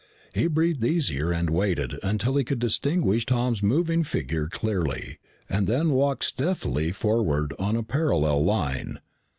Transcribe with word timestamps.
He 0.33 0.47
breathed 0.47 0.83
easier 0.83 1.29
and 1.31 1.51
waited 1.51 1.99
until 2.01 2.35
he 2.35 2.43
could 2.43 2.57
distinguish 2.57 3.23
Tom's 3.23 3.61
moving 3.61 4.03
figure 4.03 4.47
clearly, 4.47 5.19
and 5.47 5.67
then 5.67 5.91
walked 5.91 6.23
stealthily 6.23 6.91
forward 6.91 7.53
on 7.59 7.75
a 7.75 7.83
parallel 7.83 8.43
line. 8.43 8.97